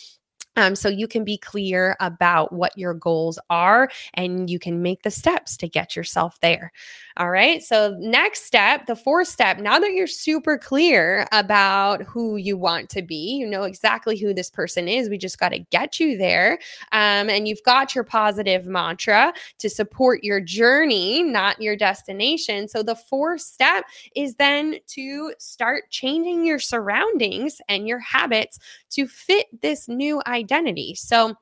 Um, 0.57 0.77
so 0.77 0.89
you 0.89 1.09
can 1.09 1.25
be 1.25 1.37
clear 1.37 1.97
about 2.01 2.53
what 2.53 2.77
your 2.79 2.95
goals 2.95 3.39
are 3.51 3.91
and 4.15 4.49
you 4.49 4.59
can 4.59 4.83
make 4.83 5.03
the 5.03 5.11
steps 5.11 5.57
to 5.59 5.69
get 5.69 5.97
yourself 5.97 6.39
there. 6.41 6.73
All 7.17 7.31
right. 7.31 7.63
So, 7.63 7.97
next 8.01 8.45
step, 8.45 8.87
the 8.87 8.97
fourth 8.97 9.29
step, 9.29 9.59
now 9.59 9.79
that 9.79 9.93
you're 9.93 10.09
super 10.09 10.59
clear 10.59 11.27
about 11.31 12.03
who 12.03 12.37
you 12.37 12.57
want 12.57 12.91
to 12.91 13.03
be, 13.03 13.37
you 13.37 13.47
know 13.47 13.63
exactly 13.63 14.19
who 14.19 14.35
this 14.35 14.51
person 14.51 14.89
is. 14.89 15.09
We 15.09 15.17
just 15.17 15.39
got 15.39 15.51
to 15.51 15.61
get 15.61 16.01
you 16.01 16.19
there. 16.19 16.59
Um, 16.91 17.31
and 17.31 17.47
you've 17.47 17.63
got 17.65 17.95
your 17.95 18.03
positive 18.03 18.67
mantra 18.67 19.33
to 19.59 19.71
support 19.71 20.25
your 20.25 20.41
journey, 20.41 21.23
not 21.23 21.63
your 21.63 21.77
destination. 21.77 22.67
So, 22.67 22.83
the 22.83 22.97
fourth 22.97 23.43
step 23.43 23.85
is 24.17 24.35
then 24.35 24.79
to 24.89 25.33
start 25.39 25.85
changing 25.91 26.45
your 26.45 26.59
surroundings 26.59 27.61
and 27.69 27.87
your 27.87 28.01
habits 28.01 28.59
to 28.91 29.07
fit 29.07 29.47
this 29.63 29.89
new 29.89 30.21
identity. 30.45 30.95
So, 30.95 31.35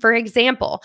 for 0.00 0.12
example, 0.14 0.82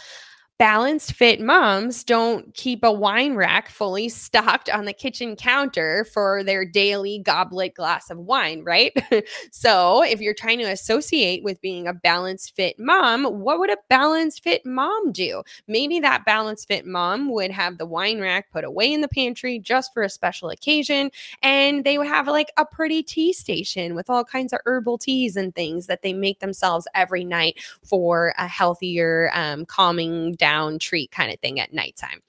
balanced 0.59 1.13
fit 1.13 1.39
moms 1.39 2.03
don't 2.03 2.51
keep 2.55 2.83
a 2.83 2.91
wine 2.91 3.35
rack 3.35 3.69
fully 3.69 4.09
stocked 4.09 4.69
on 4.69 4.85
the 4.85 4.93
kitchen 4.93 5.35
counter 5.35 6.03
for 6.11 6.43
their 6.43 6.65
daily 6.65 7.19
goblet 7.19 7.75
glass 7.75 8.09
of 8.09 8.17
wine, 8.17 8.63
right? 8.63 8.91
so, 9.51 10.03
if 10.03 10.19
you're 10.19 10.33
trying 10.33 10.57
to 10.57 10.65
associate 10.65 11.43
with 11.43 11.61
being 11.61 11.87
a 11.87 11.93
balanced 11.93 12.55
fit 12.55 12.79
mom, 12.79 13.25
what 13.25 13.59
would 13.59 13.69
a 13.69 13.77
balanced 13.89 14.43
fit 14.43 14.65
mom 14.65 15.11
do? 15.11 15.43
Maybe 15.67 15.99
that 15.99 16.25
balanced 16.25 16.67
fit 16.67 16.85
mom 16.87 17.29
would 17.31 17.51
have 17.51 17.77
the 17.77 17.85
wine 17.85 18.19
rack 18.19 18.51
put 18.51 18.63
away 18.63 18.91
in 18.91 19.01
the 19.01 19.07
pantry 19.07 19.59
just 19.59 19.93
for 19.93 20.01
a 20.01 20.09
special 20.09 20.49
occasion, 20.49 21.11
and 21.43 21.83
they 21.83 21.99
would 21.99 22.07
have 22.07 22.27
like 22.27 22.51
a 22.57 22.65
pretty 22.65 23.03
tea 23.03 23.31
station 23.31 23.93
with 23.93 24.09
all 24.09 24.23
kinds 24.23 24.53
of 24.53 24.59
herbal 24.65 24.97
teas 24.97 25.35
and 25.35 25.53
things 25.53 25.85
that 25.85 26.01
they 26.01 26.13
make 26.13 26.39
themselves 26.39 26.87
every 26.95 27.23
night 27.23 27.59
for 27.83 28.33
a 28.39 28.47
healthier, 28.47 29.29
um, 29.33 29.63
calming 29.65 30.33
down 30.33 30.46
down 30.47 30.79
treat 30.79 31.11
kind 31.11 31.31
of 31.31 31.39
thing 31.39 31.59
at 31.59 31.73
nighttime. 31.73 32.21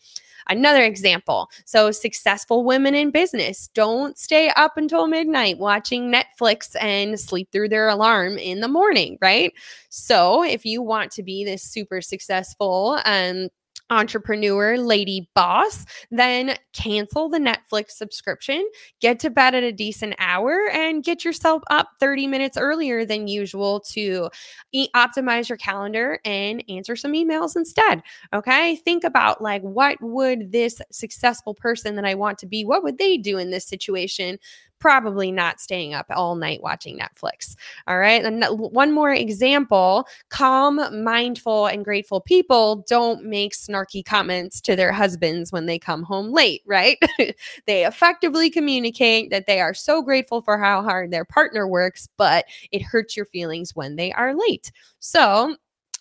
Another 0.51 0.83
example 0.83 1.51
so, 1.67 1.91
successful 1.91 2.65
women 2.65 2.95
in 2.95 3.11
business 3.11 3.69
don't 3.75 4.19
stay 4.19 4.51
up 4.57 4.77
until 4.77 5.07
midnight 5.07 5.59
watching 5.59 6.11
Netflix 6.11 6.75
and 6.81 7.21
sleep 7.21 7.49
through 7.53 7.69
their 7.69 7.89
alarm 7.89 8.39
in 8.39 8.61
the 8.61 8.69
morning, 8.69 9.19
right? 9.21 9.53
So, 9.91 10.43
if 10.43 10.65
you 10.65 10.81
want 10.81 11.13
to 11.13 11.23
be 11.23 11.45
this 11.45 11.63
super 11.63 12.01
successful 12.01 12.99
um, 13.05 13.49
entrepreneur, 13.91 14.77
lady 14.77 15.29
boss, 15.35 15.85
then 16.11 16.57
cancel 16.73 17.29
the 17.29 17.39
Netflix 17.39 17.93
subscription, 17.93 18.69
get 19.01 19.19
to 19.21 19.31
bed 19.31 19.55
at 19.55 19.63
a 19.63 19.73
decent 19.73 20.15
hour, 20.19 20.69
and 20.73 21.03
get 21.05 21.25
yourself 21.25 21.63
up 21.71 21.89
30 22.01 22.27
minutes 22.27 22.57
earlier 22.57 23.05
than 23.05 23.29
usual 23.29 23.81
to 23.81 24.29
e- 24.73 24.89
optimize 24.95 25.49
your 25.49 25.59
calendar 25.59 26.19
and 26.25 26.63
answer 26.69 26.97
some 26.97 27.13
emails 27.13 27.57
instead. 27.57 28.03
Okay. 28.33 28.77
Think 28.77 29.05
about 29.05 29.41
like, 29.43 29.63
what 29.63 29.97
would 30.01 30.53
this 30.53 30.81
successful 30.91 31.55
person 31.55 31.97
that 31.97 32.05
I 32.05 32.15
want 32.15 32.39
to 32.39 32.47
be, 32.47 32.65
what 32.65 32.83
would 32.83 32.99
they 32.99 33.17
do 33.17 33.39
in 33.39 33.51
this 33.51 33.67
situation? 33.67 34.39
Probably 34.79 35.31
not 35.33 35.61
staying 35.61 35.95
up 35.95 36.07
all 36.11 36.35
night 36.35 36.63
watching 36.63 36.99
Netflix. 36.99 37.57
All 37.87 37.99
right. 37.99 38.25
And 38.25 38.45
one 38.59 38.93
more 38.93 39.13
example 39.13 40.07
calm, 40.29 40.81
mindful, 41.03 41.67
and 41.67 41.85
grateful 41.85 42.21
people 42.21 42.85
don't 42.89 43.25
make 43.25 43.55
snarky 43.55 44.05
comments 44.05 44.61
to 44.63 44.77
their 44.77 44.93
husbands 44.93 45.53
when 45.53 45.67
they 45.67 45.79
come 45.79 46.03
home 46.03 46.33
late, 46.33 46.63
right? 46.67 46.99
they 47.67 47.87
effectively 47.87 48.51
communicate 48.51 49.31
that 49.31 49.47
they 49.47 49.61
are 49.61 49.75
so 49.75 50.03
grateful 50.03 50.43
for 50.43 50.59
how 50.59 50.83
hard 50.83 51.11
their 51.11 51.25
partner 51.25 51.67
works, 51.67 52.09
but 52.17 52.45
it 52.71 52.83
hurts 52.83 53.17
your 53.17 53.27
feelings 53.27 53.75
when 53.75 53.97
they 53.97 54.13
are 54.13 54.35
late. 54.35 54.71
So, 55.01 55.57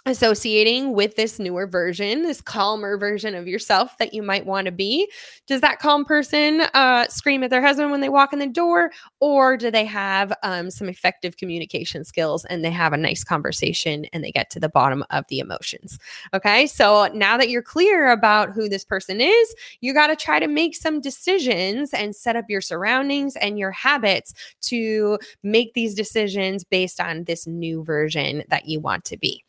associating 0.07 0.93
with 0.93 1.15
this 1.15 1.37
newer 1.37 1.67
version, 1.67 2.23
this 2.23 2.41
calmer 2.41 2.97
version 2.97 3.35
of 3.35 3.47
yourself 3.47 3.97
that 3.97 4.13
you 4.13 4.23
might 4.23 4.45
want 4.45 4.65
to 4.65 4.71
be? 4.71 5.11
Does 5.47 5.61
that 5.61 5.79
calm 5.79 6.05
person 6.05 6.61
uh, 6.73 7.07
scream 7.07 7.43
at 7.43 7.49
their 7.49 7.61
husband 7.61 7.91
when 7.91 8.01
they 8.01 8.09
walk 8.09 8.33
in 8.33 8.39
the 8.39 8.47
door, 8.47 8.91
or 9.19 9.57
do 9.57 9.69
they 9.69 9.85
have 9.85 10.33
um, 10.43 10.71
some 10.71 10.87
effective 10.87 11.37
communication 11.37 12.03
skills 12.03 12.45
and 12.45 12.63
they 12.63 12.71
have 12.71 12.93
a 12.93 12.97
nice 12.97 13.23
conversation 13.23 14.05
and 14.13 14.23
they 14.23 14.31
get 14.31 14.49
to 14.51 14.59
the 14.59 14.69
bottom 14.69 15.03
of 15.09 15.25
the 15.27 15.39
emotions? 15.39 15.99
Okay, 16.33 16.67
so 16.67 17.09
now 17.13 17.37
that 17.37 17.49
you're 17.49 17.61
clear 17.61 18.11
about 18.11 18.51
who 18.51 18.69
this 18.69 18.85
person 18.85 19.19
is, 19.19 19.55
you 19.81 19.93
got 19.93 20.07
to 20.07 20.15
try 20.15 20.39
to 20.39 20.47
make 20.47 20.75
some 20.75 21.01
decisions 21.01 21.93
and 21.93 22.15
set 22.15 22.35
up 22.35 22.45
your 22.47 22.61
surroundings 22.61 23.35
and 23.35 23.59
your 23.59 23.71
habits 23.71 24.33
to 24.61 25.19
make 25.43 25.73
these 25.73 25.93
decisions 25.93 26.63
based 26.63 27.01
on 27.01 27.25
this 27.25 27.45
new 27.45 27.83
version 27.83 28.43
that 28.49 28.67
you 28.67 28.79
want 28.79 29.03
to 29.05 29.17
be. 29.17 29.43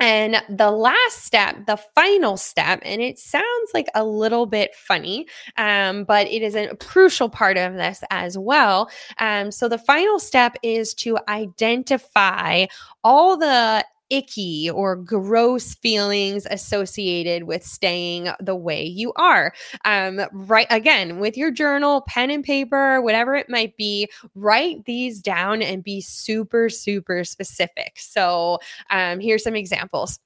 And 0.00 0.42
the 0.48 0.70
last 0.70 1.24
step, 1.24 1.66
the 1.66 1.76
final 1.76 2.36
step, 2.36 2.80
and 2.82 3.00
it 3.00 3.18
sounds 3.18 3.70
like 3.72 3.86
a 3.94 4.04
little 4.04 4.44
bit 4.44 4.74
funny, 4.74 5.26
um, 5.56 6.04
but 6.04 6.26
it 6.26 6.42
is 6.42 6.56
a 6.56 6.74
crucial 6.76 7.28
part 7.28 7.56
of 7.56 7.74
this 7.74 8.02
as 8.10 8.36
well. 8.36 8.90
Um, 9.18 9.52
so, 9.52 9.68
the 9.68 9.78
final 9.78 10.18
step 10.18 10.56
is 10.62 10.94
to 10.94 11.18
identify 11.28 12.66
all 13.04 13.36
the 13.36 13.84
icky 14.10 14.70
or 14.70 14.96
gross 14.96 15.74
feelings 15.74 16.46
associated 16.50 17.44
with 17.44 17.64
staying 17.64 18.28
the 18.40 18.54
way 18.56 18.84
you 18.84 19.12
are. 19.16 19.52
Um, 19.84 20.20
right 20.32 20.66
again 20.70 21.18
with 21.18 21.36
your 21.36 21.50
journal, 21.50 22.02
pen 22.08 22.30
and 22.30 22.44
paper, 22.44 23.00
whatever 23.00 23.34
it 23.34 23.48
might 23.48 23.76
be, 23.76 24.08
write 24.34 24.84
these 24.84 25.20
down 25.20 25.62
and 25.62 25.82
be 25.82 26.00
super, 26.00 26.68
super 26.68 27.24
specific. 27.24 27.94
So, 27.98 28.58
um, 28.90 29.20
here's 29.20 29.42
some 29.42 29.56
examples. 29.56 30.18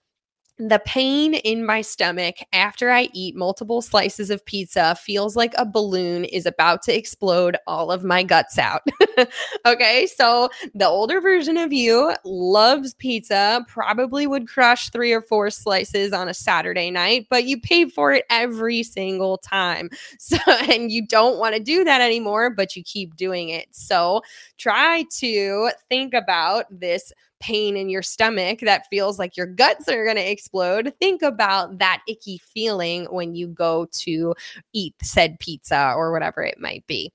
The 0.60 0.82
pain 0.84 1.34
in 1.34 1.64
my 1.64 1.82
stomach 1.82 2.34
after 2.52 2.90
I 2.90 3.08
eat 3.12 3.36
multiple 3.36 3.80
slices 3.80 4.28
of 4.28 4.44
pizza 4.44 4.96
feels 4.96 5.36
like 5.36 5.54
a 5.56 5.64
balloon 5.64 6.24
is 6.24 6.46
about 6.46 6.82
to 6.82 6.96
explode 6.96 7.56
all 7.68 7.92
of 7.92 8.02
my 8.02 8.24
guts 8.24 8.58
out. 8.58 8.82
okay, 9.66 10.06
so 10.06 10.48
the 10.74 10.88
older 10.88 11.20
version 11.20 11.56
of 11.58 11.72
you 11.72 12.12
loves 12.24 12.92
pizza, 12.94 13.64
probably 13.68 14.26
would 14.26 14.48
crush 14.48 14.90
three 14.90 15.12
or 15.12 15.22
four 15.22 15.48
slices 15.50 16.12
on 16.12 16.28
a 16.28 16.34
Saturday 16.34 16.90
night, 16.90 17.28
but 17.30 17.44
you 17.44 17.60
pay 17.60 17.88
for 17.88 18.12
it 18.12 18.24
every 18.28 18.82
single 18.82 19.38
time. 19.38 19.90
So, 20.20 20.36
and 20.46 20.90
you 20.90 21.06
don't 21.06 21.38
want 21.38 21.54
to 21.54 21.60
do 21.60 21.84
that 21.84 22.00
anymore, 22.00 22.50
but 22.50 22.76
you 22.76 22.82
keep 22.82 23.16
doing 23.16 23.48
it. 23.50 23.68
So, 23.70 24.22
try 24.58 25.04
to 25.20 25.70
think 25.88 26.12
about 26.12 26.66
this 26.70 27.12
pain 27.40 27.76
in 27.76 27.88
your 27.88 28.02
stomach 28.02 28.60
that 28.60 28.86
feels 28.90 29.18
like 29.18 29.36
your 29.36 29.46
guts 29.46 29.88
are 29.88 30.04
going 30.04 30.16
to 30.16 30.30
explode, 30.30 30.92
think 31.00 31.22
about 31.22 31.78
that 31.78 32.02
icky 32.08 32.38
feeling 32.38 33.06
when 33.06 33.34
you 33.34 33.48
go 33.48 33.86
to 33.92 34.34
eat 34.72 34.94
said 35.02 35.38
pizza 35.38 35.92
or 35.96 36.12
whatever 36.12 36.42
it 36.42 36.58
might 36.60 36.86
be. 36.86 37.12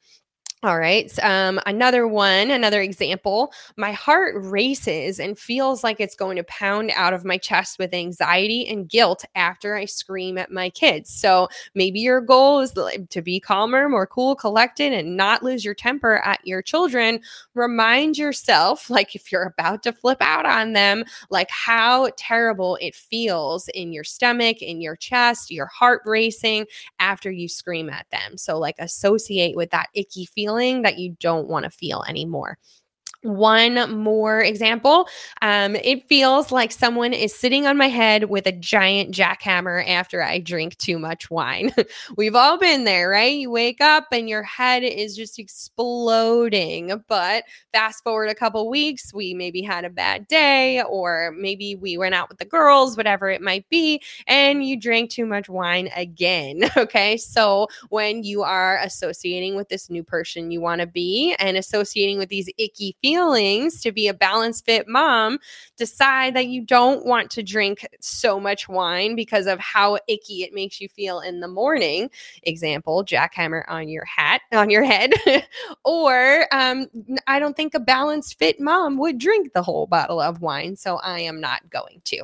All 0.64 0.80
right. 0.80 1.12
Um, 1.22 1.60
another 1.66 2.08
one, 2.08 2.50
another 2.50 2.82
example. 2.82 3.52
My 3.76 3.92
heart 3.92 4.34
races 4.38 5.20
and 5.20 5.38
feels 5.38 5.84
like 5.84 6.00
it's 6.00 6.16
going 6.16 6.38
to 6.38 6.44
pound 6.46 6.90
out 6.96 7.14
of 7.14 7.26
my 7.26 7.38
chest 7.38 7.78
with 7.80 7.94
anxiety 7.94 8.66
and 8.70 8.88
guilt 8.88 9.26
after 9.36 9.76
I 9.76 9.84
scream 9.84 10.38
at 10.38 10.52
my 10.52 10.70
kids. 10.70 11.10
So 11.10 11.50
maybe 11.76 12.00
your 12.00 12.22
goal 12.22 12.62
is 12.62 12.72
to 13.10 13.22
be 13.22 13.42
calmer, 13.42 13.90
more 13.90 14.08
cool, 14.08 14.36
collected, 14.38 14.94
and 14.94 15.18
not 15.18 15.44
lose 15.44 15.66
your 15.66 15.74
temper 15.74 16.22
at 16.24 16.40
your 16.48 16.62
children. 16.62 17.20
Remind 17.56 18.18
yourself, 18.18 18.90
like 18.90 19.16
if 19.16 19.34
you're 19.34 19.44
about 19.44 19.84
to 19.84 19.92
flip 19.92 20.20
out 20.22 20.46
on 20.46 20.72
them, 20.72 21.04
like 21.30 21.50
how 21.52 22.10
terrible 22.16 22.78
it 22.80 22.96
feels 22.96 23.68
in 23.70 23.92
your 23.92 24.06
stomach, 24.06 24.62
in 24.62 24.80
your 24.80 24.96
chest, 24.96 25.52
your 25.52 25.66
heart 25.66 26.04
racing 26.06 26.68
after 27.00 27.30
you 27.30 27.50
scream 27.50 27.90
at 27.90 28.06
them. 28.14 28.38
So, 28.38 28.58
like, 28.58 28.76
associate 28.80 29.58
with 29.58 29.70
that 29.72 29.90
icky 29.94 30.26
feeling 30.26 30.53
feeling 30.60 30.84
that 30.84 30.98
you 31.00 31.16
don't 31.20 31.48
want 31.48 31.66
to 31.66 31.72
feel 31.72 32.04
anymore. 32.08 32.58
One 33.24 34.04
more 34.04 34.42
example. 34.42 35.08
Um, 35.42 35.78
it 35.78 36.06
feels 36.10 36.52
like 36.52 36.74
someone 36.74 37.14
is 37.14 37.34
sitting 37.34 37.66
on 37.66 37.78
my 37.78 37.88
head 37.88 38.26
with 38.26 38.46
a 38.46 38.52
giant 38.52 39.16
jackhammer 39.16 39.88
after 39.88 40.22
I 40.22 40.40
drink 40.40 40.78
too 40.78 41.00
much 41.00 41.32
wine. 41.32 41.72
We've 42.18 42.36
all 42.36 42.58
been 42.58 42.84
there, 42.84 43.08
right? 43.10 43.34
You 43.34 43.50
wake 43.50 43.80
up 43.80 44.08
and 44.12 44.28
your 44.28 44.44
head 44.44 44.84
is 44.84 45.16
just 45.16 45.40
exploding. 45.40 47.02
But 47.08 47.46
fast 47.72 48.04
forward 48.04 48.28
a 48.28 48.36
couple 48.36 48.70
weeks, 48.70 49.14
we 49.14 49.34
maybe 49.34 49.62
had 49.62 49.86
a 49.86 49.90
bad 49.90 50.28
day, 50.28 50.84
or 50.84 51.34
maybe 51.38 51.76
we 51.76 51.98
went 51.98 52.16
out 52.16 52.28
with 52.28 52.40
the 52.40 52.46
girls, 52.46 52.98
whatever 52.98 53.30
it 53.30 53.42
might 53.42 53.70
be, 53.70 54.02
and 54.28 54.66
you 54.66 54.78
drank 54.78 55.12
too 55.12 55.26
much 55.26 55.48
wine 55.48 55.90
again. 55.96 56.64
Okay. 56.84 57.16
So 57.18 57.68
when 57.90 58.24
you 58.24 58.44
are 58.44 58.78
associating 58.80 59.56
with 59.56 59.70
this 59.70 59.90
new 59.90 60.04
person 60.04 60.52
you 60.52 60.60
want 60.60 60.82
to 60.82 60.88
be 60.88 61.34
and 61.40 61.56
associating 61.56 62.18
with 62.18 62.28
these 62.28 62.50
icky 62.58 62.98
feelings, 63.02 63.13
feelings 63.14 63.80
to 63.80 63.92
be 63.92 64.08
a 64.08 64.14
balanced 64.14 64.66
fit 64.66 64.88
mom, 64.88 65.38
decide 65.78 66.36
that 66.36 66.48
you 66.48 66.66
don't 66.66 67.06
want 67.06 67.30
to 67.30 67.44
drink 67.44 67.88
so 68.00 68.40
much 68.40 68.68
wine 68.68 69.16
because 69.16 69.46
of 69.46 69.60
how 69.60 70.00
icky 70.08 70.42
it 70.42 70.52
makes 70.52 70.82
you 70.82 70.90
feel 70.90 71.20
in 71.20 71.40
the 71.40 71.48
morning. 71.48 72.10
Example, 72.42 73.06
jackhammer 73.06 73.64
on 73.68 73.88
your 73.88 74.06
hat, 74.06 74.42
on 74.52 74.72
your 74.72 74.84
head. 74.84 75.14
or 75.86 76.48
um, 76.52 76.88
I 77.28 77.38
don't 77.38 77.56
think 77.56 77.76
a 77.76 77.80
balanced 77.80 78.40
fit 78.40 78.60
mom 78.60 78.98
would 78.98 79.20
drink 79.20 79.54
the 79.54 79.62
whole 79.62 79.86
bottle 79.86 80.20
of 80.20 80.42
wine. 80.42 80.76
So 80.76 80.96
I 80.98 81.20
am 81.20 81.40
not 81.40 81.70
going 81.70 82.02
to. 82.06 82.24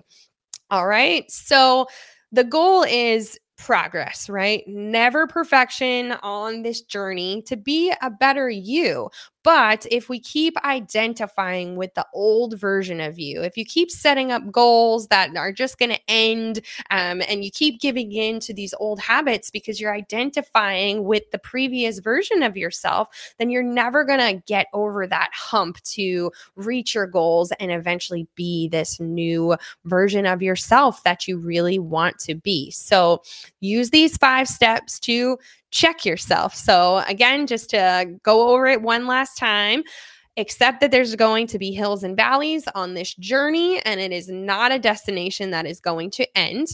All 0.72 0.88
right. 0.88 1.30
So 1.30 1.86
the 2.32 2.44
goal 2.44 2.84
is 2.84 3.38
progress, 3.60 4.30
right? 4.30 4.64
Never 4.68 5.28
perfection 5.28 6.14
on 6.24 6.64
this 6.64 6.82
journey 6.82 7.44
to 7.44 7.58
be 7.58 7.94
a 8.02 8.10
better 8.10 8.50
you. 8.50 9.10
But 9.44 9.86
if 9.90 10.10
we 10.10 10.20
keep 10.20 10.58
identifying 10.66 11.78
with 11.78 11.94
the 11.94 12.06
old 12.14 12.60
version 12.60 13.00
of 13.00 13.18
you, 13.18 13.42
if 13.42 13.56
you 13.56 13.64
keep 13.64 13.90
setting 13.90 14.32
up 14.32 14.52
goals 14.52 15.08
that 15.08 15.36
are 15.38 15.54
just 15.54 15.80
going 15.80 15.92
to 15.92 16.00
end 16.10 16.60
um, 16.92 17.22
and 17.28 17.44
you 17.44 17.52
keep 17.52 17.80
giving 17.80 18.12
in 18.12 18.42
to 18.42 18.54
these 18.54 18.74
old 18.80 19.00
habits 19.00 19.50
because 19.50 19.80
you're 19.80 19.94
identifying 19.94 21.06
with 21.06 21.24
the 21.32 21.40
previous 21.40 22.00
version 22.00 22.44
of 22.44 22.58
yourself, 22.58 23.08
then 23.38 23.50
you're 23.50 23.64
never 23.64 24.04
going 24.04 24.20
to 24.20 24.44
get 24.46 24.68
over 24.74 25.08
that 25.08 25.30
hump 25.34 25.82
to 25.84 26.32
reach 26.56 26.94
your 26.94 27.08
goals 27.08 27.54
and 27.60 27.72
eventually 27.72 28.28
be 28.36 28.68
this 28.68 29.00
new 29.00 29.56
version 29.86 30.26
of 30.26 30.42
yourself 30.42 31.02
that 31.04 31.28
you 31.28 31.38
really 31.38 31.80
want 31.80 32.20
to 32.20 32.36
be. 32.36 32.72
So 32.72 33.24
use 33.62 33.90
these 33.90 34.18
five 34.18 34.50
steps 34.50 35.00
to 35.02 35.38
check 35.72 36.06
yourself. 36.06 36.56
So, 36.56 37.04
again, 37.08 37.48
just 37.48 37.70
to 37.72 38.16
go 38.24 38.50
over 38.50 38.66
it 38.66 38.82
one 38.82 39.08
last 39.08 39.38
time, 39.38 39.84
accept 40.38 40.80
that 40.82 40.92
there's 40.92 41.16
going 41.16 41.48
to 41.48 41.60
be 41.60 41.72
hills 41.72 42.04
and 42.04 42.16
valleys 42.16 42.68
on 42.76 42.94
this 42.94 43.14
journey, 43.16 43.82
and 43.82 44.00
it 44.00 44.12
is 44.12 44.30
not 44.30 44.72
a 44.72 44.80
destination 44.80 45.52
that 45.52 45.66
is 45.66 45.80
going 45.80 46.12
to 46.12 46.38
end 46.38 46.68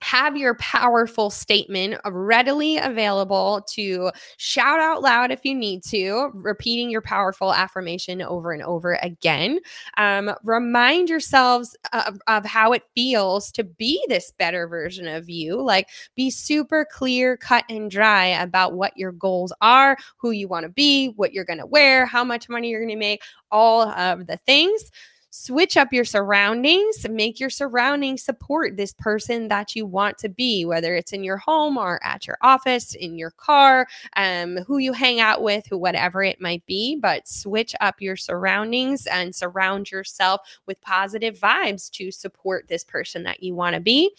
have 0.00 0.36
your 0.36 0.54
powerful 0.56 1.30
statement 1.30 2.00
readily 2.06 2.78
available 2.78 3.62
to 3.70 4.10
shout 4.38 4.80
out 4.80 5.02
loud 5.02 5.30
if 5.30 5.44
you 5.44 5.54
need 5.54 5.82
to, 5.84 6.30
repeating 6.34 6.90
your 6.90 7.02
powerful 7.02 7.52
affirmation 7.52 8.22
over 8.22 8.52
and 8.52 8.62
over 8.62 8.98
again. 9.02 9.60
Um, 9.98 10.34
remind 10.42 11.08
yourselves 11.08 11.76
of, 11.92 12.18
of 12.26 12.44
how 12.44 12.72
it 12.72 12.82
feels 12.94 13.52
to 13.52 13.64
be 13.64 14.02
this 14.08 14.32
better 14.38 14.66
version 14.66 15.06
of 15.06 15.28
you. 15.28 15.60
Like, 15.60 15.88
be 16.16 16.30
super 16.30 16.86
clear, 16.90 17.36
cut, 17.36 17.64
and 17.68 17.90
dry 17.90 18.26
about 18.26 18.74
what 18.74 18.96
your 18.96 19.12
goals 19.12 19.52
are, 19.60 19.96
who 20.16 20.30
you 20.30 20.48
want 20.48 20.64
to 20.64 20.70
be, 20.70 21.08
what 21.16 21.32
you're 21.32 21.44
going 21.44 21.58
to 21.58 21.66
wear, 21.66 22.06
how 22.06 22.24
much 22.24 22.48
money 22.48 22.68
you're 22.70 22.80
going 22.80 22.88
to 22.90 22.96
make, 22.96 23.22
all 23.50 23.82
of 23.82 24.26
the 24.26 24.36
things 24.38 24.90
switch 25.30 25.76
up 25.76 25.92
your 25.92 26.04
surroundings, 26.04 27.08
make 27.08 27.40
your 27.40 27.50
surroundings 27.50 28.22
support 28.22 28.76
this 28.76 28.92
person 28.92 29.48
that 29.48 29.74
you 29.74 29.86
want 29.86 30.18
to 30.18 30.28
be, 30.28 30.64
whether 30.64 30.94
it's 30.94 31.12
in 31.12 31.24
your 31.24 31.36
home 31.36 31.78
or 31.78 32.00
at 32.04 32.26
your 32.26 32.36
office, 32.42 32.94
in 32.94 33.16
your 33.16 33.30
car, 33.30 33.86
um, 34.16 34.58
who 34.66 34.78
you 34.78 34.92
hang 34.92 35.20
out 35.20 35.42
with, 35.42 35.66
who 35.68 35.78
whatever 35.78 36.22
it 36.22 36.40
might 36.40 36.64
be. 36.66 36.96
But 36.96 37.28
switch 37.28 37.74
up 37.80 38.00
your 38.00 38.16
surroundings 38.16 39.06
and 39.06 39.34
surround 39.34 39.90
yourself 39.90 40.40
with 40.66 40.80
positive 40.82 41.38
vibes 41.38 41.90
to 41.92 42.10
support 42.10 42.68
this 42.68 42.84
person 42.84 43.22
that 43.22 43.42
you 43.42 43.54
want 43.54 43.74
to 43.74 43.80
be. 43.80 44.14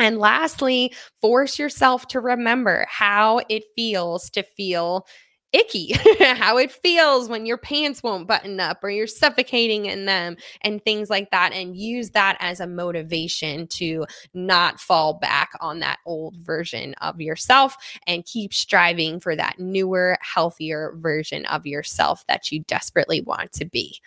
And 0.00 0.18
lastly, 0.18 0.94
force 1.20 1.58
yourself 1.58 2.08
to 2.08 2.20
remember 2.20 2.86
how 2.88 3.42
it 3.50 3.64
feels 3.76 4.30
to 4.30 4.42
feel 4.42 5.06
icky 5.52 5.92
how 6.34 6.56
it 6.56 6.70
feels 6.70 7.28
when 7.28 7.44
your 7.44 7.56
pants 7.56 8.02
won't 8.02 8.28
button 8.28 8.60
up 8.60 8.82
or 8.84 8.90
you're 8.90 9.06
suffocating 9.06 9.86
in 9.86 10.04
them 10.04 10.36
and 10.62 10.84
things 10.84 11.10
like 11.10 11.30
that 11.30 11.52
and 11.52 11.76
use 11.76 12.10
that 12.10 12.36
as 12.40 12.60
a 12.60 12.66
motivation 12.66 13.66
to 13.66 14.04
not 14.32 14.78
fall 14.78 15.14
back 15.14 15.50
on 15.60 15.80
that 15.80 15.98
old 16.06 16.36
version 16.36 16.94
of 17.00 17.20
yourself 17.20 17.76
and 18.06 18.24
keep 18.26 18.54
striving 18.54 19.18
for 19.18 19.34
that 19.34 19.58
newer 19.58 20.16
healthier 20.20 20.94
version 20.98 21.44
of 21.46 21.66
yourself 21.66 22.24
that 22.28 22.52
you 22.52 22.60
desperately 22.60 23.20
want 23.20 23.52
to 23.52 23.64
be 23.64 24.00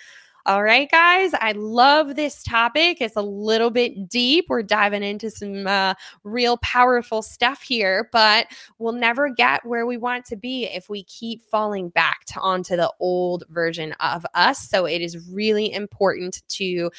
all 0.46 0.62
right, 0.62 0.92
guys, 0.92 1.32
I 1.34 1.54
love 1.54 2.18
this 2.18 2.44
topic. 2.44 3.00
It's 3.00 3.16
a 3.16 3.22
little 3.22 3.70
bit 3.70 4.10
deep. 4.10 4.48
We're 4.50 4.62
diving 4.62 5.02
into 5.02 5.30
some 5.30 5.66
uh, 5.68 5.94
real 6.26 6.58
powerful 6.58 7.22
stuff 7.22 7.62
here, 7.62 8.10
but 8.12 8.48
we'll 8.78 8.92
never 8.92 9.30
get 9.30 9.66
where 9.66 9.86
we 9.86 9.96
want 9.96 10.26
to 10.26 10.36
be 10.36 10.66
if 10.66 10.90
we 10.90 11.06
keep 11.06 11.42
falling 11.44 11.90
back 11.90 12.26
to 12.26 12.42
onto 12.42 12.76
the 12.76 12.92
old 13.00 13.46
version 13.50 13.94
of 14.02 14.26
us. 14.34 14.70
So 14.70 14.86
it 14.86 15.02
is 15.02 15.30
really 15.30 15.72
important 15.72 16.44
to 16.50 16.92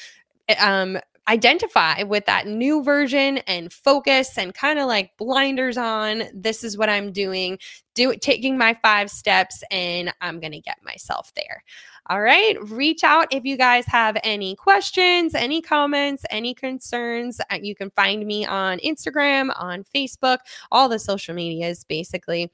um, 0.59 0.99
identify 1.29 2.03
with 2.03 2.27
that 2.27 2.47
new 2.47 2.83
version 2.83 3.39
and 3.47 3.73
focus 3.73 4.37
and 4.37 4.55
kind 4.55 4.79
of 4.79 4.87
like 4.87 5.17
blinders 5.17 5.79
on 5.79 6.25
this 6.35 6.63
is 6.63 6.77
what 6.77 6.91
i'm 6.91 7.13
doing 7.13 7.59
do 7.95 8.15
taking 8.17 8.59
my 8.59 8.75
five 8.83 9.11
steps 9.11 9.63
and 9.71 10.13
i'm 10.21 10.39
going 10.39 10.53
to 10.53 10.61
get 10.61 10.77
myself 10.85 11.33
there 11.35 11.65
all 12.11 12.21
right. 12.21 12.57
Reach 12.69 13.03
out 13.03 13.29
if 13.33 13.45
you 13.45 13.57
guys 13.57 13.87
have 13.87 14.19
any 14.23 14.55
questions, 14.57 15.35
any 15.35 15.63
comments, 15.63 16.23
any 16.29 16.53
concerns. 16.53 17.41
Uh, 17.51 17.59
you 17.63 17.75
can 17.75 17.91
find 17.91 18.27
me 18.27 18.45
on 18.45 18.79
Instagram, 18.81 19.51
on 19.59 19.85
Facebook, 19.85 20.39
all 20.71 20.89
the 20.89 20.99
social 20.99 21.35
medias 21.35 21.85
basically. 21.85 22.51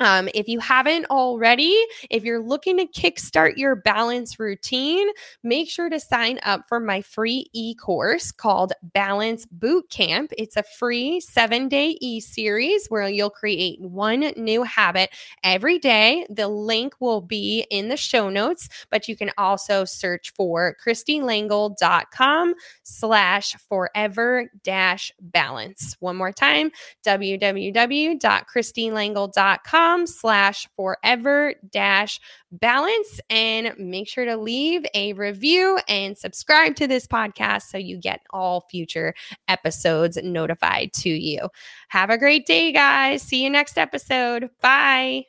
Um, 0.00 0.28
if 0.34 0.48
you 0.48 0.58
haven't 0.60 1.04
already, 1.10 1.78
if 2.08 2.24
you're 2.24 2.40
looking 2.40 2.78
to 2.78 2.86
kickstart 2.86 3.58
your 3.58 3.76
balance 3.76 4.40
routine, 4.40 5.06
make 5.42 5.68
sure 5.68 5.90
to 5.90 6.00
sign 6.00 6.40
up 6.42 6.66
for 6.68 6.80
my 6.80 7.02
free 7.02 7.50
e 7.52 7.74
course 7.74 8.32
called 8.32 8.72
Balance 8.82 9.44
Boot 9.46 9.90
Camp. 9.90 10.32
It's 10.38 10.56
a 10.56 10.62
free 10.62 11.20
seven 11.20 11.68
day 11.68 11.98
e 12.00 12.18
series 12.20 12.86
where 12.88 13.10
you'll 13.10 13.28
create 13.28 13.78
one 13.78 14.32
new 14.36 14.62
habit 14.62 15.10
every 15.44 15.78
day. 15.78 16.26
The 16.30 16.48
link 16.48 16.94
will 16.98 17.20
be 17.20 17.66
in 17.70 17.88
the 17.88 17.98
show 17.98 18.30
notes, 18.30 18.70
but 18.90 19.06
you 19.06 19.16
can 19.16 19.30
also 19.36 19.84
search 19.84 20.32
for 20.34 20.78
kristielengel.com 20.82 22.54
slash 22.84 23.54
forever 23.68 24.50
dash 24.64 25.12
balance. 25.20 25.94
One 26.00 26.16
more 26.16 26.32
time, 26.32 26.70
www.kristielengel.com 27.04 29.89
slash 30.06 30.66
forever 30.76 31.54
dash 31.70 32.20
balance 32.52 33.20
and 33.30 33.72
make 33.78 34.08
sure 34.08 34.24
to 34.24 34.36
leave 34.36 34.84
a 34.94 35.12
review 35.14 35.78
and 35.88 36.16
subscribe 36.16 36.76
to 36.76 36.86
this 36.86 37.06
podcast 37.06 37.62
so 37.62 37.78
you 37.78 37.96
get 37.96 38.20
all 38.30 38.66
future 38.70 39.14
episodes 39.48 40.18
notified 40.22 40.92
to 40.92 41.10
you. 41.10 41.48
Have 41.88 42.10
a 42.10 42.18
great 42.18 42.46
day, 42.46 42.72
guys. 42.72 43.22
See 43.22 43.42
you 43.42 43.50
next 43.50 43.78
episode. 43.78 44.50
Bye. 44.60 45.24